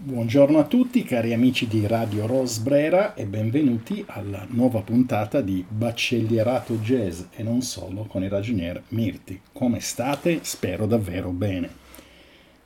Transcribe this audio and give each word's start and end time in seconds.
Buongiorno 0.00 0.60
a 0.60 0.64
tutti 0.64 1.02
cari 1.02 1.32
amici 1.32 1.66
di 1.66 1.84
Radio 1.84 2.24
Rosbrera 2.24 3.14
e 3.14 3.24
benvenuti 3.24 4.04
alla 4.06 4.46
nuova 4.50 4.80
puntata 4.80 5.40
di 5.40 5.64
Baccellierato 5.68 6.76
Jazz 6.76 7.22
e 7.34 7.42
non 7.42 7.62
solo 7.62 8.04
con 8.04 8.22
il 8.22 8.30
ragionier 8.30 8.80
Mirti. 8.90 9.40
Come 9.52 9.80
state? 9.80 10.38
Spero 10.42 10.86
davvero 10.86 11.30
bene. 11.30 11.68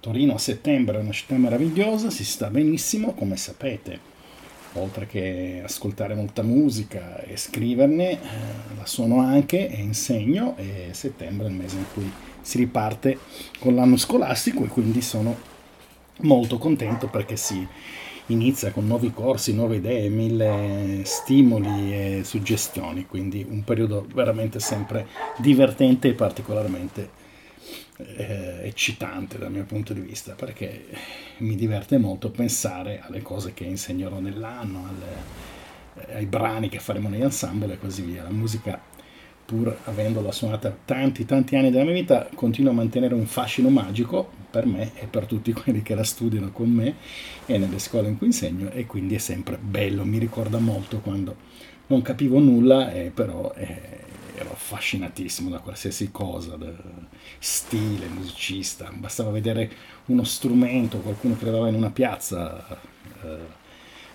Torino 0.01 0.35
a 0.35 0.39
settembre 0.39 0.99
è 0.99 1.01
una 1.01 1.13
città 1.13 1.35
meravigliosa, 1.37 2.11
si 2.11 2.23
sta 2.23 2.51
benissimo 2.51 3.15
come 3.15 3.39
sapete. 3.39 3.99
Oltre 4.75 5.07
che 5.07 5.63
ascoltare 5.65 6.15
molta 6.15 6.43
musica 6.43 7.23
e 7.23 7.39
scriverne, 7.39 8.11
eh, 8.11 8.19
la 8.77 8.85
suono 8.85 9.21
anche 9.21 9.71
e 9.71 9.81
insegno 9.81 10.55
e 10.59 10.89
settembre 10.91 11.47
è 11.47 11.49
il 11.49 11.57
mese 11.57 11.77
in 11.79 11.87
cui 11.95 12.13
si 12.43 12.59
riparte 12.59 13.19
con 13.59 13.75
l'anno 13.75 13.97
scolastico 13.97 14.65
e 14.65 14.69
quindi 14.69 15.01
sono 15.01 15.52
molto 16.23 16.59
contento 16.59 17.09
perché 17.09 17.37
si 17.37 17.67
inizia 18.27 18.71
con 18.71 18.87
nuovi 18.87 19.13
corsi, 19.13 19.53
nuove 19.53 19.77
idee, 19.77 20.09
mille 20.09 21.03
stimoli 21.05 21.93
e 21.93 22.25
suggestioni, 22.25 23.07
quindi 23.07 23.45
un 23.49 23.65
periodo 23.65 24.07
veramente 24.13 24.61
sempre 24.61 25.07
divertente 25.39 26.09
e 26.09 26.15
particolarmente 26.15 27.21
eh, 27.97 28.61
eccitante 28.63 29.39
dal 29.39 29.51
mio 29.51 29.65
punto 29.65 29.93
di 29.93 30.01
vista 30.01 30.35
perché 30.35 30.87
mi 31.39 31.57
diverte 31.57 31.99
molto 31.99 32.31
pensare 32.31 33.01
alle 33.03 33.23
cose 33.23 33.55
che 33.55 33.65
insegnerò 33.65 34.19
nell'anno, 34.19 34.89
alle, 34.89 36.15
ai 36.15 36.27
brani 36.27 36.69
che 36.69 36.79
faremo 36.79 37.09
negli 37.09 37.23
ensemble 37.23 37.75
e 37.75 37.79
così 37.79 38.03
via. 38.03 38.23
La 38.23 38.31
musica 38.31 38.81
pur 39.53 39.77
avendola 39.85 40.33
suonata 40.33 40.75
tanti 40.87 41.27
tanti 41.27 41.57
anni 41.57 41.71
della 41.71 41.85
mia 41.85 41.93
vita, 41.93 42.27
continua 42.35 42.71
a 42.71 42.75
mantenere 42.75 43.13
un 43.13 43.27
fascino 43.27 43.69
magico 43.69 44.31
per 44.51 44.65
me 44.65 44.93
e 44.95 45.05
per 45.05 45.27
tutti 45.27 45.53
quelli 45.53 45.83
che 45.83 45.95
la 45.95 46.05
studiano 46.05 46.51
con 46.53 46.71
me 46.71 46.95
e 47.45 47.59
nelle 47.59 47.79
scuole 47.79 48.09
in 48.09 48.17
cui 48.17 48.29
insegno 48.29 48.71
e 48.71 48.87
quindi 48.87 49.15
è 49.15 49.19
sempre 49.19 49.59
bello, 49.59 50.07
mi 50.07 50.17
ricorda 50.17 50.59
molto 50.59 51.01
quando 51.01 51.37
non 51.89 52.01
capivo 52.01 52.39
nulla 52.39 52.93
e 52.93 53.11
però 53.11 53.53
eh, 53.55 54.01
ero 54.37 54.53
affascinatissimo 54.53 55.51
da 55.51 55.59
qualsiasi 55.59 56.11
cosa, 56.11 56.57
da 56.57 56.73
stile, 57.39 58.07
musicista, 58.07 58.91
bastava 58.95 59.31
vedere 59.31 59.71
uno 60.07 60.25
strumento, 60.25 61.01
qualcuno 61.01 61.37
che 61.37 61.45
levava 61.45 61.69
in 61.69 61.75
una 61.75 61.91
piazza 61.91 62.67
eh, 63.23 63.61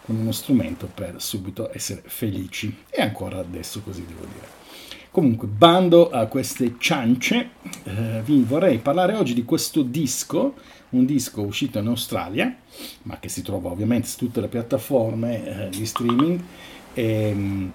con 0.04 0.16
uno 0.16 0.32
strumento 0.32 0.90
per 0.92 1.22
subito 1.22 1.70
essere 1.72 2.02
felici. 2.06 2.76
E 2.90 3.02
ancora 3.04 3.38
adesso 3.38 3.82
così 3.82 4.04
devo 4.04 4.26
dire. 4.26 4.67
Comunque, 5.12 5.48
bando 5.48 6.10
a 6.10 6.26
queste 6.28 6.76
ciance, 6.78 7.50
eh, 7.84 8.22
vi 8.24 8.44
vorrei 8.44 8.78
parlare 8.78 9.16
oggi 9.16 9.34
di 9.34 9.44
questo 9.44 9.82
disco, 9.82 10.56
un 10.90 11.06
disco 11.06 11.42
uscito 11.42 11.80
in 11.80 11.88
Australia, 11.88 12.56
ma 13.04 13.18
che 13.20 13.30
si 13.30 13.42
trova 13.42 13.70
ovviamente 13.70 14.08
su 14.08 14.18
tutte 14.18 14.42
le 14.42 14.48
piattaforme 14.48 15.68
eh, 15.68 15.70
di 15.70 15.86
streaming. 15.86 16.40
E, 16.94 17.04
ehm, 17.04 17.72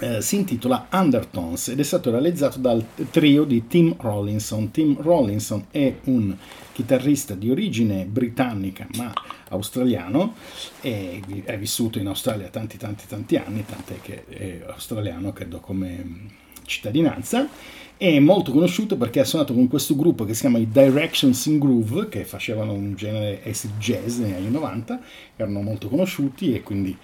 eh, 0.00 0.20
si 0.20 0.36
intitola 0.36 0.86
Undertones 0.92 1.68
ed 1.68 1.80
è 1.80 1.82
stato 1.82 2.10
realizzato 2.10 2.58
dal 2.58 2.84
trio 3.10 3.44
di 3.44 3.66
Tim 3.66 3.94
Rollinson. 3.98 4.70
Tim 4.70 5.00
Rollinson 5.00 5.66
è 5.70 5.94
un 6.04 6.36
chitarrista 6.72 7.34
di 7.34 7.50
origine 7.50 8.04
britannica 8.04 8.86
ma 8.96 9.12
australiano 9.48 10.34
è 10.80 11.20
vissuto 11.58 11.98
in 11.98 12.06
Australia 12.06 12.48
tanti 12.48 12.76
tanti 12.76 13.06
tanti 13.08 13.36
anni, 13.36 13.64
tant'è 13.64 14.00
che 14.00 14.24
è 14.26 14.62
australiano 14.68 15.32
credo 15.32 15.58
come 15.58 16.36
cittadinanza 16.64 17.48
è 17.96 18.20
molto 18.20 18.52
conosciuto 18.52 18.96
perché 18.96 19.18
ha 19.18 19.24
suonato 19.24 19.54
con 19.54 19.66
questo 19.66 19.96
gruppo 19.96 20.24
che 20.24 20.32
si 20.32 20.42
chiama 20.42 20.58
i 20.58 20.68
Directions 20.70 21.46
in 21.46 21.58
Groove 21.58 22.08
che 22.08 22.24
facevano 22.24 22.72
un 22.72 22.94
genere 22.94 23.42
acid 23.44 23.76
jazz 23.78 24.18
negli 24.18 24.34
anni 24.34 24.50
90 24.50 25.00
erano 25.34 25.62
molto 25.62 25.88
conosciuti 25.88 26.54
e 26.54 26.62
quindi 26.62 26.96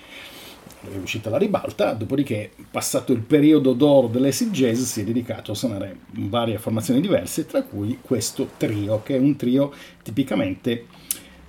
è 0.93 0.97
uscita 0.97 1.31
la 1.31 1.39
ribalta, 1.39 1.93
dopodiché 1.93 2.51
passato 2.70 3.12
il 3.12 3.20
periodo 3.20 3.73
d'oro 3.73 4.09
dell'acid 4.09 4.51
jazz 4.51 4.83
si 4.83 5.01
è 5.01 5.05
dedicato 5.05 5.52
a 5.52 5.55
suonare 5.55 5.98
varie 6.13 6.58
formazioni 6.58 7.01
diverse, 7.01 7.47
tra 7.47 7.63
cui 7.63 7.98
questo 8.01 8.51
trio, 8.57 9.02
che 9.02 9.17
è 9.17 9.19
un 9.19 9.36
trio 9.36 9.73
tipicamente 10.02 10.86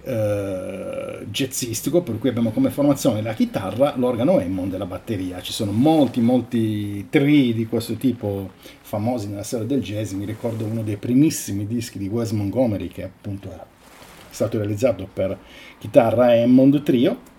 eh, 0.04 1.26
jazzistico, 1.30 2.02
per 2.02 2.18
cui 2.20 2.30
abbiamo 2.30 2.52
come 2.52 2.70
formazione 2.70 3.22
la 3.22 3.34
chitarra, 3.34 3.96
l'organo 3.98 4.38
Hammond 4.38 4.74
e 4.74 4.78
la 4.78 4.86
batteria. 4.86 5.42
Ci 5.42 5.52
sono 5.52 5.72
molti, 5.72 6.22
molti 6.22 7.08
tri 7.10 7.54
di 7.54 7.66
questo 7.66 7.96
tipo 7.96 8.52
famosi 8.82 9.28
nella 9.28 9.44
storia 9.44 9.66
del 9.66 9.82
jazz, 9.82 10.12
mi 10.12 10.26
ricordo 10.26 10.64
uno 10.64 10.84
dei 10.84 10.98
primissimi 10.98 11.68
dischi 11.68 11.98
di 11.98 12.08
Wes 12.08 12.32
Montgomery, 12.32 12.88
che 12.88 13.04
appunto 13.04 13.52
era 13.52 13.66
stato 14.30 14.58
realizzato 14.58 15.08
per 15.12 15.38
chitarra 15.80 16.32
Hammond 16.34 16.84
Trio, 16.84 17.34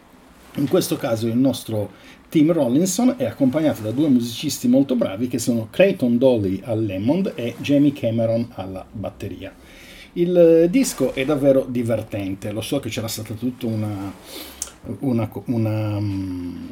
in 0.56 0.68
questo 0.68 0.96
caso 0.96 1.26
il 1.26 1.36
nostro 1.36 1.90
Tim 2.28 2.52
Rollinson 2.52 3.14
è 3.16 3.24
accompagnato 3.24 3.82
da 3.82 3.90
due 3.90 4.08
musicisti 4.08 4.68
molto 4.68 4.96
bravi 4.96 5.28
che 5.28 5.38
sono 5.38 5.68
Clayton 5.70 6.18
Dolly 6.18 6.60
al 6.64 6.84
Lemond 6.84 7.32
e 7.34 7.54
Jamie 7.58 7.92
Cameron 7.92 8.48
alla 8.54 8.84
batteria. 8.90 9.54
Il 10.14 10.66
disco 10.70 11.14
è 11.14 11.24
davvero 11.24 11.66
divertente, 11.68 12.50
lo 12.50 12.62
so 12.62 12.80
che 12.80 12.88
c'era 12.88 13.06
stata 13.06 13.34
tutta 13.34 13.66
una, 13.66 14.12
una, 15.00 15.30
una 15.44 15.96
um, 15.96 16.68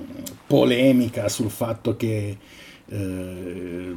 polemica 0.46 1.28
sul 1.28 1.50
fatto 1.50 1.96
che 1.96 2.38
eh, 2.88 3.94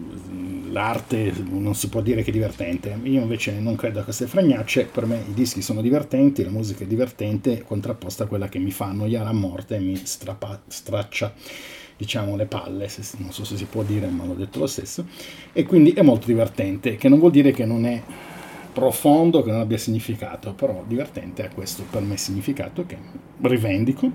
l'arte 0.70 1.34
non 1.50 1.76
si 1.76 1.90
può 1.90 2.02
dire 2.02 2.24
che 2.24 2.30
è 2.30 2.34
divertente. 2.34 2.98
Io 3.04 3.22
invece 3.22 3.60
non 3.60 3.76
credo 3.76 4.00
a 4.00 4.04
queste 4.04 4.28
fragnacce, 4.28 4.86
per 4.86 5.06
me 5.06 5.24
i 5.28 5.34
dischi 5.34 5.62
sono 5.62 5.82
divertenti, 5.82 6.44
la 6.44 6.52
musica 6.52 6.84
è 6.84 6.88
divertente, 6.88 7.64
contrapposta 7.64 8.24
a 8.24 8.28
quella 8.28 8.48
che 8.48 8.60
mi 8.60 8.72
fa 8.72 8.86
annoiare 8.86 9.30
a 9.30 9.34
morte 9.34 9.76
e 9.76 9.80
mi 9.80 9.96
strappa, 9.96 10.62
straccia 10.68 11.34
diciamo 11.98 12.36
le 12.36 12.46
palle, 12.46 12.88
se, 12.90 13.02
non 13.18 13.32
so 13.32 13.44
se 13.44 13.58
si 13.58 13.66
può 13.66 13.82
dire, 13.82 14.08
ma 14.08 14.24
l'ho 14.24 14.36
detto 14.36 14.60
lo 14.60 14.68
stesso, 14.68 15.06
e 15.52 15.66
quindi 15.66 15.92
è 15.92 16.04
molto 16.04 16.28
divertente, 16.28 16.96
che 16.96 17.10
non 17.10 17.18
vuol 17.18 17.32
dire 17.32 17.52
che 17.52 17.66
non 17.66 17.86
è 17.86 18.02
profondo, 18.72 19.42
che 19.42 19.50
non 19.50 19.62
abbia 19.62 19.80
significato, 19.80 20.54
però 20.54 20.84
divertente 20.86 21.44
ha 21.44 21.50
questo 21.50 21.84
per 21.90 22.04
me 22.04 22.16
significato 22.16 22.86
che 22.86 22.98
rivendico 23.42 24.12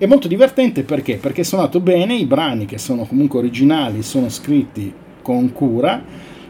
è 0.00 0.06
molto 0.06 0.28
divertente 0.28 0.82
perché? 0.82 1.16
Perché 1.16 1.42
è 1.42 1.44
suonato 1.44 1.78
bene, 1.78 2.14
i 2.14 2.24
brani 2.24 2.64
che 2.64 2.78
sono 2.78 3.04
comunque 3.04 3.40
originali 3.40 4.02
sono 4.02 4.30
scritti 4.30 4.90
con 5.20 5.52
cura, 5.52 6.02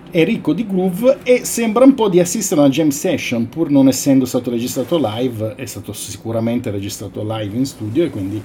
è 0.09 0.23
ricco 0.23 0.53
di 0.53 0.65
groove 0.65 1.19
e 1.25 1.45
sembra 1.45 1.85
un 1.85 1.95
po' 1.95 2.09
di 2.09 2.21
assistere 2.21 2.61
a 2.61 2.65
una 2.67 2.73
jam 2.73 2.91
session, 2.91 3.49
pur 3.49 3.69
non 3.69 3.89
essendo 3.89 4.25
stato 4.25 4.51
registrato 4.51 5.01
live, 5.03 5.57
è 5.57 5.67
stato 5.67 5.93
sicuramente 5.93 6.71
registrato 6.71 7.25
live 7.27 7.57
in 7.57 7.67
studio 7.67 8.05
e 8.05 8.11
quindi 8.11 8.41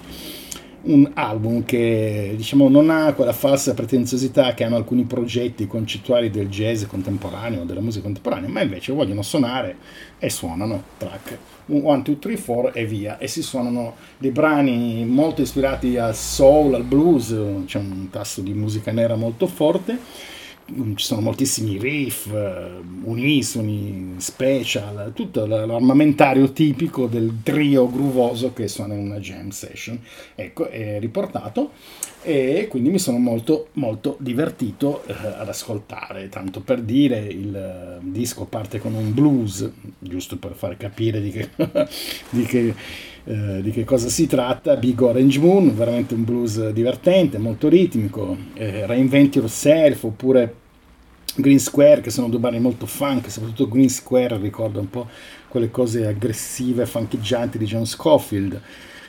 un 0.85 1.09
album 1.13 1.63
che 1.63 2.33
diciamo 2.35 2.67
non 2.69 2.89
ha 2.89 3.13
quella 3.13 3.33
falsa 3.33 3.73
pretenziosità 3.73 4.53
che 4.53 4.63
hanno 4.63 4.75
alcuni 4.75 5.03
progetti 5.03 5.67
concettuali 5.67 6.29
del 6.29 6.49
jazz 6.49 6.85
contemporaneo, 6.85 7.63
della 7.63 7.81
musica 7.81 8.03
contemporanea, 8.03 8.49
ma 8.49 8.61
invece 8.61 8.93
vogliono 8.93 9.21
suonare 9.21 9.77
e 10.19 10.29
suonano 10.29 10.83
track 10.97 11.37
1, 11.67 12.01
2, 12.01 12.19
3, 12.19 12.39
4 12.39 12.73
e 12.73 12.85
via. 12.85 13.17
E 13.17 13.27
si 13.27 13.41
suonano 13.41 13.95
dei 14.17 14.31
brani 14.31 15.05
molto 15.05 15.41
ispirati 15.41 15.97
al 15.97 16.15
soul, 16.15 16.75
al 16.75 16.83
blues, 16.83 17.35
c'è 17.65 17.79
un 17.79 18.09
tasso 18.11 18.41
di 18.41 18.53
musica 18.53 18.91
nera 18.91 19.15
molto 19.15 19.47
forte 19.47 19.99
ci 20.67 21.05
sono 21.05 21.21
moltissimi 21.21 21.77
riff, 21.77 22.31
eh, 22.31 22.79
unisoni, 23.03 24.15
special, 24.17 25.11
tutto 25.13 25.45
l'armamentario 25.45 26.51
tipico 26.51 27.05
del 27.05 27.39
trio 27.43 27.89
gruvoso 27.89 28.51
che 28.51 28.67
suona 28.67 28.95
in 28.95 29.01
una 29.01 29.19
jam 29.19 29.49
session. 29.49 29.99
Ecco, 30.33 30.67
è 30.69 30.99
riportato 30.99 31.71
e 32.23 32.67
quindi 32.67 32.89
mi 32.89 32.97
sono 32.97 33.19
molto 33.19 33.67
molto 33.73 34.17
divertito 34.19 35.03
eh, 35.05 35.13
ad 35.13 35.47
ascoltare, 35.47 36.29
tanto 36.29 36.61
per 36.61 36.81
dire 36.81 37.19
il 37.19 37.55
eh, 37.55 37.99
disco 38.01 38.45
parte 38.45 38.79
con 38.79 38.95
un 38.95 39.13
blues, 39.13 39.69
giusto 39.99 40.37
per 40.37 40.53
far 40.55 40.77
capire 40.77 41.21
di 41.21 41.29
che, 41.29 41.49
di 42.29 42.43
che 42.43 42.73
eh, 43.27 43.61
di 43.61 43.71
che 43.71 43.83
cosa 43.83 44.07
si 44.07 44.27
tratta. 44.27 44.75
Big 44.75 45.01
Orange 45.01 45.39
Moon, 45.39 45.75
veramente 45.75 46.13
un 46.13 46.23
blues 46.23 46.69
divertente, 46.69 47.39
molto 47.39 47.67
ritmico, 47.67 48.37
eh, 48.53 48.85
Reinvent 48.85 49.35
Yourself 49.35 50.03
oppure 50.03 50.53
Green 51.35 51.59
Square, 51.59 52.01
che 52.01 52.09
sono 52.09 52.29
due 52.29 52.39
brani 52.39 52.59
molto 52.59 52.85
funk, 52.85 53.29
soprattutto 53.29 53.67
Green 53.67 53.89
Square 53.89 54.37
ricorda 54.37 54.79
un 54.79 54.89
po' 54.89 55.07
quelle 55.47 55.69
cose 55.69 56.07
aggressive, 56.07 56.85
funcheggianti 56.85 57.57
di 57.57 57.65
John 57.65 57.85
Scofield. 57.85 58.61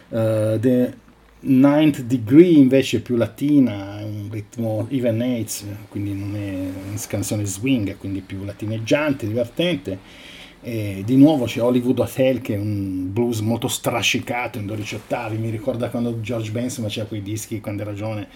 Uh, 0.09 0.59
The 0.59 0.95
Ninth 1.41 2.01
Degree 2.03 2.57
invece 2.59 2.99
è 2.99 3.01
più 3.01 3.17
latina, 3.17 4.01
un 4.03 4.29
ritmo 4.31 4.87
even 4.91 5.23
eights, 5.23 5.65
quindi 5.89 6.15
non 6.15 6.35
è 6.35 6.89
una 6.89 7.01
canzone 7.07 7.45
swing, 7.45 7.97
quindi 7.97 8.21
più 8.21 8.45
latineggiante, 8.45 9.27
divertente 9.27 9.99
e 10.67 11.05
di 11.07 11.15
nuovo 11.15 11.45
c'è 11.45 11.63
Hollywood 11.63 12.01
Hotel 12.01 12.41
che 12.41 12.57
è 12.57 12.59
un 12.59 13.13
blues 13.13 13.39
molto 13.39 13.69
strascicato 13.69 14.59
in 14.59 14.67
12 14.67 14.97
ottavi. 14.97 15.37
Mi 15.37 15.49
ricorda 15.49 15.91
quando 15.91 16.21
George 16.21 16.51
Benson 16.51 16.83
faceva 16.83 17.07
quei 17.07 17.23
dischi 17.23 17.61
quando 17.61 17.83
era 17.83 17.95
giovane 17.95 18.27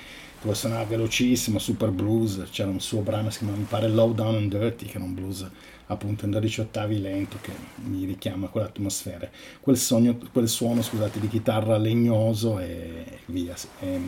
dove 0.40 0.54
suonava 0.54 0.84
velocissimo, 0.84 1.58
super 1.58 1.90
blues, 1.90 2.46
c'era 2.52 2.70
un 2.70 2.78
suo 2.78 3.00
brano 3.00 3.26
che 3.26 3.32
si 3.32 3.38
chiama, 3.38 3.56
mi 3.56 3.66
pare, 3.68 3.88
Low 3.88 4.14
Down 4.14 4.36
and 4.36 4.56
Dirty, 4.56 4.86
che 4.86 4.94
era 4.94 5.04
un 5.04 5.12
blues 5.12 5.44
appunto 5.86 6.24
in 6.24 6.30
12 6.30 6.60
ottavi 6.60 7.00
lento 7.00 7.36
che 7.40 7.50
mi 7.82 8.04
richiama 8.04 8.46
quell'atmosfera, 8.46 9.28
quel, 9.60 9.76
sogno, 9.76 10.16
quel 10.32 10.48
suono 10.48 10.82
scusate, 10.82 11.18
di 11.18 11.26
chitarra 11.26 11.76
legnoso 11.78 12.60
e 12.60 13.06
via. 13.26 13.56
È 13.80 13.98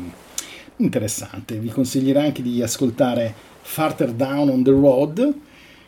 interessante, 0.77 1.59
vi 1.59 1.71
consiglierei 1.71 2.27
anche 2.27 2.43
di 2.43 2.63
ascoltare 2.63 3.35
Farther 3.63 4.13
Down 4.13 4.49
on 4.49 4.63
the 4.63 4.71
Road, 4.71 5.35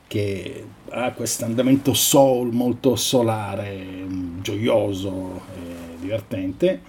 che 0.07 0.65
ha 0.91 1.13
questo 1.13 1.45
andamento 1.45 1.95
soul 1.95 2.53
molto 2.53 2.97
solare, 2.97 4.07
gioioso 4.41 5.43
e 5.57 5.99
divertente 6.01 6.81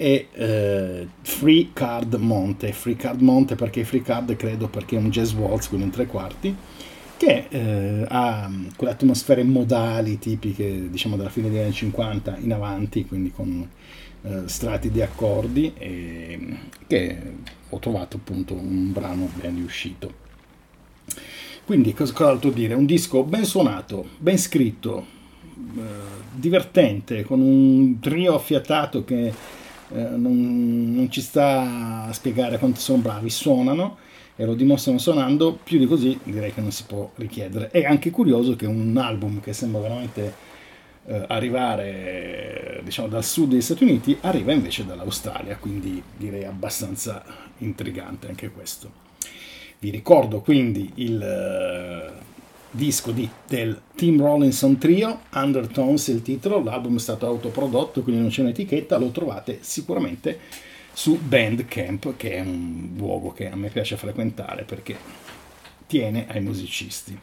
e 0.00 0.28
eh, 0.32 1.06
Free 1.20 1.70
Card 1.74 2.14
Monte. 2.14 2.72
Free 2.72 2.96
Card 2.96 3.20
Monte 3.20 3.54
perché 3.54 3.84
Free 3.84 4.00
Card 4.00 4.34
credo 4.34 4.68
perché 4.68 4.96
è 4.96 4.98
un 4.98 5.10
jazz 5.10 5.34
waltz, 5.34 5.68
quindi 5.68 5.86
in 5.86 5.92
tre 5.92 6.06
quarti, 6.06 6.56
che 7.18 7.46
eh, 7.50 8.06
ha 8.08 8.50
quelle 8.76 8.94
atmosfere 8.94 9.42
modali 9.42 10.18
tipiche 10.18 10.88
diciamo 10.88 11.16
della 11.16 11.28
fine 11.28 11.50
degli 11.50 11.60
anni 11.60 11.72
50 11.72 12.38
in 12.38 12.52
avanti, 12.54 13.04
quindi 13.04 13.30
con 13.30 13.68
eh, 14.22 14.42
strati 14.46 14.90
di 14.90 15.02
accordi, 15.02 15.70
e, 15.76 16.56
che 16.86 17.18
ho 17.68 17.78
trovato 17.78 18.16
appunto 18.16 18.54
un 18.54 18.92
brano 18.92 19.28
ben 19.34 19.56
riuscito. 19.56 20.19
Quindi 21.70 21.94
cos'altro 21.94 22.50
dire? 22.50 22.74
Un 22.74 22.84
disco 22.84 23.22
ben 23.22 23.44
suonato, 23.44 24.04
ben 24.18 24.36
scritto, 24.38 25.06
eh, 25.76 25.80
divertente, 26.32 27.22
con 27.22 27.40
un 27.40 28.00
trio 28.00 28.34
affiatato 28.34 29.04
che 29.04 29.28
eh, 29.28 29.34
non, 29.92 30.92
non, 30.92 31.08
ci 31.12 31.20
sta 31.20 32.06
a 32.06 32.12
spiegare 32.12 32.58
quanto 32.58 32.80
sono 32.80 33.00
bravi, 33.00 33.30
suonano 33.30 33.98
e 34.34 34.44
lo 34.46 34.54
dimostrano 34.54 34.98
suonando, 34.98 35.60
più 35.62 35.78
di 35.78 35.86
così 35.86 36.18
direi 36.24 36.52
che 36.52 36.60
non 36.60 36.72
si 36.72 36.82
può 36.88 37.08
richiedere. 37.14 37.70
È 37.70 37.84
anche 37.84 38.10
curioso 38.10 38.56
che 38.56 38.66
un 38.66 38.96
album 38.96 39.40
che 39.40 39.52
sembra 39.52 39.80
veramente 39.80 40.34
eh, 41.06 41.24
arrivare 41.28 42.80
diciamo, 42.82 43.06
dal 43.06 43.22
sud 43.22 43.50
degli 43.50 43.60
Stati 43.60 43.84
Uniti 43.84 44.18
arriva 44.22 44.50
invece 44.50 44.84
dall'Australia, 44.84 45.56
quindi 45.56 46.02
direi 46.16 46.44
abbastanza 46.44 47.22
intrigante 47.58 48.26
anche 48.26 48.50
questo. 48.50 49.09
Vi 49.82 49.88
ricordo 49.88 50.42
quindi 50.42 50.90
il 50.96 52.12
uh, 52.12 52.22
disco 52.70 53.12
di, 53.12 53.26
del 53.48 53.80
Tim 53.94 54.20
Rollinson 54.20 54.76
Trio, 54.76 55.20
Undertones 55.32 56.08
il 56.08 56.20
titolo, 56.20 56.62
l'album 56.62 56.96
è 56.96 57.00
stato 57.00 57.26
autoprodotto, 57.26 58.02
quindi 58.02 58.20
non 58.20 58.30
c'è 58.30 58.42
un'etichetta, 58.42 58.98
lo 58.98 59.08
trovate 59.08 59.60
sicuramente 59.62 60.38
su 60.92 61.18
Bandcamp, 61.18 62.14
che 62.18 62.32
è 62.32 62.40
un 62.40 62.90
luogo 62.94 63.32
che 63.32 63.48
a 63.48 63.56
me 63.56 63.70
piace 63.70 63.96
frequentare 63.96 64.64
perché 64.64 64.94
tiene 65.86 66.26
ai 66.28 66.42
musicisti. 66.42 67.18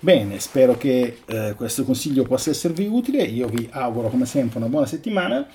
Bene, 0.00 0.40
spero 0.40 0.78
che 0.78 1.18
eh, 1.26 1.52
questo 1.56 1.84
consiglio 1.84 2.22
possa 2.22 2.48
esservi 2.48 2.86
utile, 2.86 3.22
io 3.22 3.48
vi 3.48 3.68
auguro 3.70 4.08
come 4.08 4.24
sempre 4.24 4.56
una 4.56 4.68
buona 4.68 4.86
settimana 4.86 5.46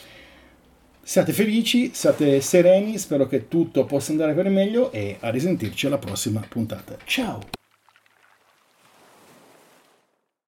Siate 1.05 1.33
felici, 1.33 1.91
siate 1.93 2.39
sereni, 2.39 2.97
spero 2.97 3.27
che 3.27 3.49
tutto 3.49 3.83
possa 3.83 4.11
andare 4.11 4.33
per 4.33 4.47
meglio 4.47 4.89
e 4.93 5.17
a 5.19 5.29
risentirci 5.29 5.87
alla 5.87 5.97
prossima 5.97 6.39
puntata. 6.47 6.95
Ciao! 7.03 7.62